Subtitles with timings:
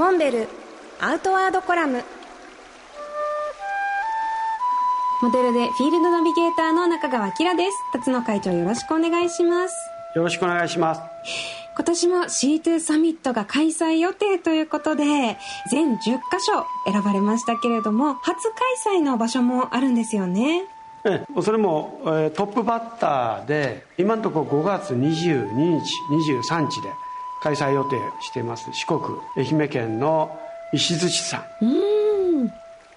[0.00, 0.48] モンベル
[0.98, 2.02] アウトワードコラム。
[5.20, 7.76] モデルでフィールドナビゲーターの中川きらです。
[7.92, 9.74] 辰野会長よろしくお願いします。
[10.16, 11.02] よろしくお願いします。
[11.76, 15.36] 今年も C2 サミットが開催予定ということで
[15.70, 18.50] 全10カ所選ばれましたけれども初
[18.86, 20.64] 開催の場所もあるんですよね。
[21.04, 25.94] ええそれも、えートップバッターで今のところ5月22日
[26.48, 26.88] 23日で
[27.42, 29.00] 開催予定しています四国
[29.36, 30.38] 愛媛県の
[30.72, 31.42] 石鎚山。
[31.62, 32.52] うん。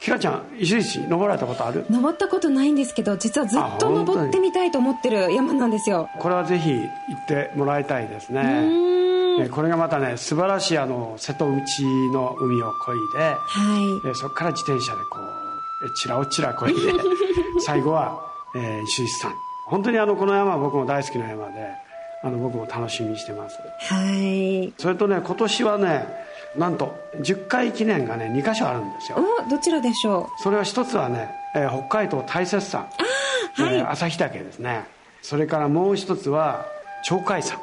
[0.00, 1.86] ひかちゃん石鎚登られたことある？
[1.88, 6.08] 登ったことないんですけど実はずっと登ってみたいと思ってる山なんですよ。
[6.18, 9.48] これはぜひ行ってもらいたいですね。
[9.50, 14.10] これがまたね素晴らしいあの瀬戸内の海を漕いではい。
[14.10, 16.92] えそこから自転車でこうえちらおちら漕いで
[17.60, 18.20] 最後は、
[18.54, 19.32] えー石鎚山。
[19.66, 21.52] 本当にあのこの山は僕も大好きな山で
[22.24, 23.58] あの僕も楽しみにしてます。
[23.80, 24.72] はい。
[24.78, 26.06] それとね今年はね
[26.56, 29.18] なんと10回記念がね2箇所あるんですよ。
[29.46, 32.82] おどちらでしょそれは一つはね、えー北海道大雪山。
[32.82, 32.88] は
[33.72, 33.76] い。
[33.76, 34.84] えー旭岳ですね。
[35.22, 36.66] それからもう一つは
[37.06, 37.58] 鳥海山。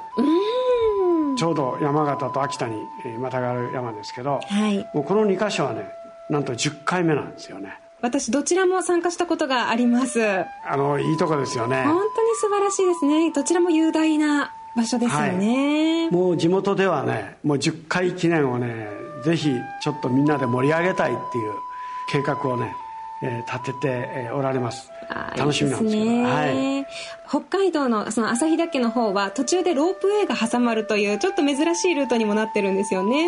[1.38, 4.88] ちょうど山形と秋田にえーまたがる山ですけど、はい。
[4.94, 5.90] もうこの2箇所はね
[6.30, 10.22] なんと10回目なんですよね私どちらも参加したことがあります。
[10.22, 11.84] あのいいとこですよね。
[11.84, 13.32] 本当に素晴らしいですね。
[13.32, 18.88] どちらも雄大な場所ですよね、もう地元ではねもう10回記念をね
[19.24, 21.52] ぜひちょっとみんなで盛り上げたいっていう
[22.10, 22.74] 計画をね、
[23.22, 24.90] えー立ててえーおられます。
[25.38, 26.06] 楽しみなんですけど。
[26.06, 26.24] いいね。
[26.24, 26.48] は
[26.82, 26.88] い。
[27.28, 33.28] 北海道のその旭岳の方は途中でロープウェイが挟まるというちょっと珍しいルートにもなってるんですよね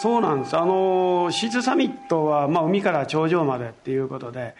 [0.00, 0.56] そうなんです。
[0.56, 4.54] あのシーズサミットは、まあ、海から頂上までっていうことで、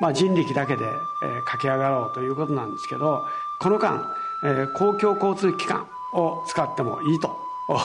[0.00, 3.22] まあ、人力だけで、えー駆け上がろうということなんですけど
[3.60, 4.14] この間、
[4.44, 7.36] えー公共交通機関を使ってもいいと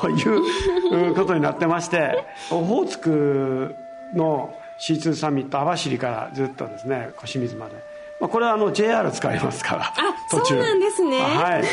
[0.10, 3.76] いうことになってまして オホーツク
[4.16, 4.54] の
[4.88, 7.74] C2 サミット網走からずっとですね小水まで、
[8.22, 9.94] まあ、これはあの JR 使いますから
[10.30, 11.20] そうなんですね。
[11.20, 11.64] はい。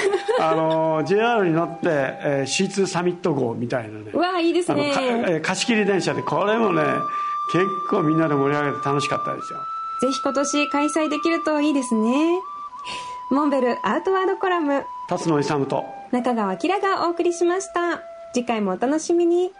[0.40, 4.10] あの JR に乗って、えー C2 サミット号みたいなね。
[4.12, 4.92] うわあいいですね。
[5.28, 6.82] えー貸し切り電車でこれもね
[7.52, 9.58] 結構みんなで盛り上げて楽しかったですよ。
[10.02, 12.40] ぜひ今年開催できるといいですね。
[13.30, 14.84] モンベルアウトワードコラム。
[15.08, 15.84] 辰野勇と。
[16.10, 18.02] 中川きらがお送りしました。
[18.34, 19.52] 次回もお楽しみに